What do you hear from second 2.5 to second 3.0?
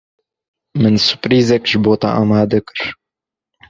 kir.